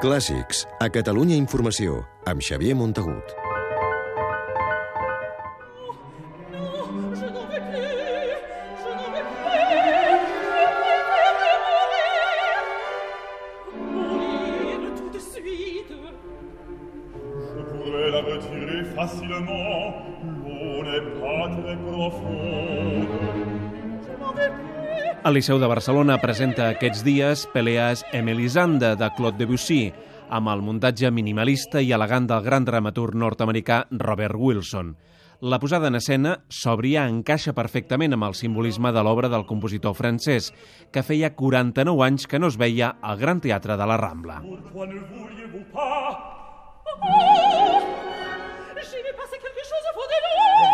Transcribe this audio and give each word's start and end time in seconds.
Clàssics, 0.00 0.62
a 0.80 0.86
Catalunya 0.88 1.36
Informació, 1.36 1.98
amb 2.24 2.40
Xavier 2.40 2.72
Montagut. 2.72 3.36
Facilement. 18.96 19.94
L'eau 20.44 20.82
n'est 20.82 21.20
pas 21.20 21.48
très 21.48 21.76
profonde. 21.76 23.08
Je 24.02 24.20
n'en 24.20 24.32
veux 24.32 24.50
plus. 24.50 24.79
El 25.20 25.34
Liceu 25.36 25.58
de 25.60 25.68
Barcelona 25.68 26.14
presenta 26.16 26.70
aquests 26.70 27.02
dies 27.04 27.42
Peleas 27.52 28.06
Emelisande 28.16 28.94
de 28.96 29.08
Claude 29.18 29.36
Debussy, 29.36 29.90
amb 30.32 30.48
el 30.48 30.62
muntatge 30.64 31.10
minimalista 31.12 31.82
i 31.84 31.92
elegant 31.92 32.24
del 32.30 32.40
gran 32.46 32.64
dramaturg 32.64 33.18
nord-americà 33.20 33.82
Robert 34.00 34.38
Wilson. 34.40 34.94
La 35.44 35.58
posada 35.60 35.92
en 35.92 36.00
escena, 36.00 36.38
sòbria, 36.48 37.04
encaixa 37.04 37.52
perfectament 37.52 38.16
amb 38.16 38.30
el 38.30 38.38
simbolisme 38.38 38.94
de 38.96 39.04
l'obra 39.04 39.28
del 39.28 39.44
compositor 39.44 39.92
francès, 39.98 40.54
que 40.88 41.04
feia 41.04 41.34
49 41.36 42.06
anys 42.08 42.24
que 42.24 42.40
no 42.40 42.48
es 42.48 42.56
veia 42.56 42.94
al 43.02 43.20
Gran 43.20 43.44
Teatre 43.44 43.76
de 43.76 43.90
la 43.92 44.00
Rambla. 44.00 44.40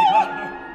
Oh, 0.07 0.66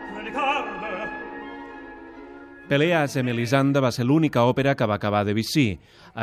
Peleas 2.72 3.18
Emelisande 3.20 3.82
va 3.84 3.90
ser 3.92 4.06
l'única 4.08 4.46
òpera 4.48 4.78
que 4.80 4.86
va 4.88 4.96
acabar 4.96 5.26
Debussy. 5.28 5.74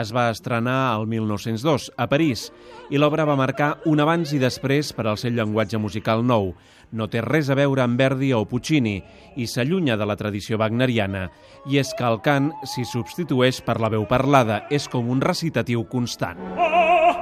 Es 0.00 0.14
va 0.16 0.30
estrenar 0.32 0.94
al 0.94 1.04
1902, 1.04 1.90
a 1.92 2.06
París, 2.08 2.46
i 2.88 2.96
l'obra 2.96 3.26
va 3.28 3.36
marcar 3.36 3.74
un 3.84 4.00
abans 4.00 4.32
i 4.32 4.40
després 4.40 4.94
per 4.96 5.04
al 5.04 5.20
seu 5.20 5.36
llenguatge 5.36 5.76
musical 5.76 6.24
nou. 6.24 6.54
No 6.88 7.10
té 7.12 7.20
res 7.20 7.52
a 7.52 7.58
veure 7.60 7.84
amb 7.84 8.00
Verdi 8.00 8.32
o 8.32 8.46
Puccini 8.48 8.96
i 9.36 9.44
s'allunya 9.44 10.00
de 10.00 10.08
la 10.08 10.16
tradició 10.16 10.56
wagneriana. 10.56 11.26
I 11.68 11.82
és 11.84 11.92
que 11.92 12.08
el 12.08 12.22
cant 12.24 12.48
s'hi 12.64 12.88
substitueix 12.88 13.60
per 13.60 13.76
la 13.76 13.92
veu 13.92 14.08
parlada. 14.08 14.62
És 14.72 14.88
com 14.88 15.12
un 15.12 15.20
recitatiu 15.20 15.84
constant. 15.84 16.40
Ah, 16.56 17.12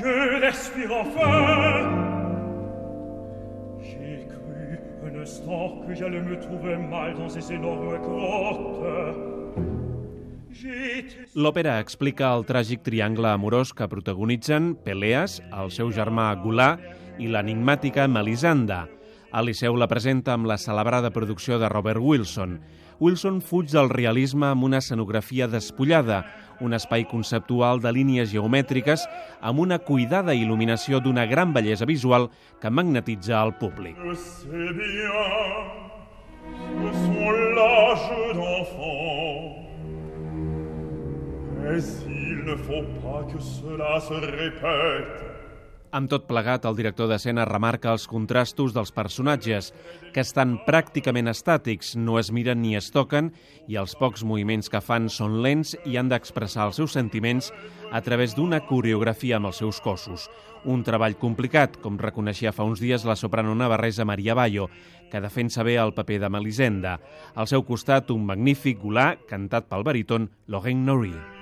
je 0.00 0.40
respire 0.40 1.04
enfin. 1.04 1.99
Instant 5.30 5.86
que 5.86 5.94
j'allais 5.94 6.20
me 6.20 6.36
trouver 6.40 6.76
mal 6.76 7.14
dans 7.14 7.28
ces 7.28 7.52
énormes 7.52 7.98
grottes. 8.06 9.40
L'òpera 11.34 11.78
explica 11.80 12.32
el 12.34 12.42
tràgic 12.44 12.82
triangle 12.84 13.30
amorós 13.30 13.70
que 13.72 13.86
protagonitzen 13.88 14.74
Peleas, 14.84 15.38
el 15.56 15.70
seu 15.72 15.92
germà 15.94 16.26
Gulà 16.42 16.74
i 17.22 17.30
l'enigmàtica 17.30 18.08
Melisanda. 18.10 18.82
El 19.30 19.46
Liceu 19.46 19.78
la 19.78 19.88
presenta 19.88 20.34
amb 20.34 20.50
la 20.50 20.58
celebrada 20.58 21.12
producció 21.14 21.60
de 21.62 21.70
Robert 21.70 22.02
Wilson. 22.02 22.58
Wilson 23.00 23.38
fuig 23.40 23.70
del 23.70 23.88
realisme 23.88 24.50
amb 24.50 24.66
una 24.66 24.82
escenografia 24.82 25.46
despullada, 25.48 26.24
un 26.60 26.74
espai 26.76 27.04
conceptual 27.08 27.80
de 27.80 27.92
línies 27.92 28.30
geomètriques 28.32 29.06
amb 29.40 29.60
una 29.64 29.78
cuidada 29.78 30.34
il·luminació 30.36 31.00
d'una 31.00 31.26
gran 31.26 31.54
bellesa 31.56 31.88
visual 31.88 32.28
que 32.60 32.70
magnetitza 32.70 33.40
el 33.42 33.54
públic. 33.60 33.96
Mais 41.70 41.84
il 42.08 42.44
ne 42.44 42.56
faut 42.56 42.82
pas 43.00 43.22
que 43.30 43.38
cela 43.38 44.00
se 44.00 44.14
répète. 44.14 45.49
Amb 45.90 46.06
tot 46.06 46.28
plegat, 46.28 46.68
el 46.70 46.76
director 46.78 47.08
d'escena 47.10 47.42
remarca 47.48 47.90
els 47.90 48.04
contrastos 48.06 48.70
dels 48.76 48.92
personatges, 48.94 49.72
que 50.14 50.22
estan 50.22 50.52
pràcticament 50.62 51.26
estàtics, 51.32 51.96
no 51.98 52.20
es 52.20 52.30
miren 52.30 52.60
ni 52.62 52.76
es 52.78 52.92
toquen, 52.94 53.32
i 53.66 53.74
els 53.80 53.96
pocs 53.98 54.22
moviments 54.22 54.70
que 54.70 54.78
fan 54.78 55.08
són 55.10 55.40
lents 55.42 55.74
i 55.82 55.98
han 55.98 56.12
d'expressar 56.12 56.68
els 56.68 56.78
seus 56.78 56.94
sentiments 56.94 57.50
a 57.90 58.02
través 58.06 58.36
d'una 58.38 58.62
coreografia 58.68 59.40
amb 59.40 59.50
els 59.50 59.58
seus 59.64 59.82
cossos. 59.82 60.28
Un 60.62 60.86
treball 60.86 61.18
complicat, 61.18 61.80
com 61.82 61.98
reconeixia 61.98 62.54
fa 62.54 62.68
uns 62.70 62.78
dies 62.78 63.08
la 63.08 63.18
soprano 63.18 63.56
navarresa 63.58 64.06
Maria 64.06 64.38
Bayo, 64.38 64.68
que 65.10 65.18
defensa 65.18 65.66
bé 65.66 65.74
el 65.82 65.96
paper 65.96 66.20
de 66.22 66.30
Melisenda. 66.30 67.00
Al 67.34 67.50
seu 67.50 67.66
costat, 67.66 68.14
un 68.14 68.30
magnífic 68.30 68.78
gulà 68.78 69.16
cantat 69.26 69.66
pel 69.66 69.82
baríton 69.82 70.30
Laurent 70.46 70.86
Nori. 70.86 71.39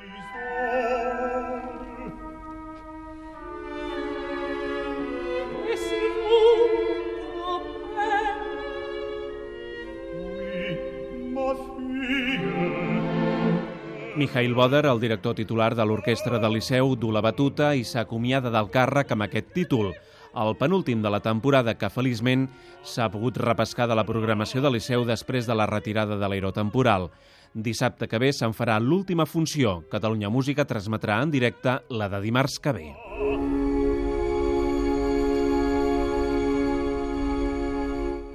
Mikhail 14.18 14.54
Boder, 14.54 14.86
el 14.86 14.98
director 14.98 15.36
titular 15.38 15.74
de 15.78 15.84
l'Orquestra 15.86 16.40
del 16.42 16.56
Liceu, 16.58 16.96
du 16.98 17.12
la 17.14 17.22
batuta 17.22 17.70
i 17.78 17.84
s'acomiada 17.86 18.50
del 18.50 18.66
càrrec 18.74 19.12
amb 19.14 19.28
aquest 19.28 19.52
títol, 19.54 19.92
el 20.34 20.56
penúltim 20.58 21.02
de 21.02 21.10
la 21.10 21.20
temporada 21.22 21.76
que, 21.78 21.90
feliçment, 21.90 22.48
s'ha 22.82 23.08
pogut 23.14 23.38
repescar 23.38 23.86
de 23.88 23.94
la 23.94 24.06
programació 24.08 24.62
del 24.64 24.74
Liceu 24.78 25.04
després 25.06 25.46
de 25.46 25.54
la 25.54 25.68
retirada 25.70 26.18
de 26.18 26.28
l'aerotemporal. 26.28 27.08
Dissabte 27.54 28.08
que 28.08 28.18
ve 28.18 28.32
se'n 28.34 28.54
farà 28.54 28.78
l'última 28.82 29.26
funció. 29.26 29.84
Catalunya 29.90 30.28
Música 30.28 30.66
transmetrà 30.66 31.22
en 31.22 31.30
directe 31.30 31.78
la 31.90 32.08
de 32.08 32.20
dimarts 32.20 32.58
que 32.58 32.72
ve. 32.72 32.88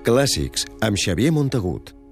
Clàssics, 0.04 0.66
amb 0.84 1.00
Xavier 1.00 1.32
Montagut. 1.32 2.03